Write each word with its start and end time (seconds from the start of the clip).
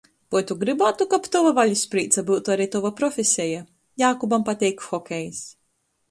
Voi 0.33 0.39
tu 0.51 0.55
grybātu, 0.61 1.05
kab 1.09 1.25
tova 1.33 1.49
valisprīca 1.57 2.23
byutu 2.29 2.53
ari 2.55 2.65
tova 2.75 2.91
profeseja? 3.01 3.59
Jākubam 4.05 4.47
pateik 4.47 4.81
hokejs. 4.87 5.43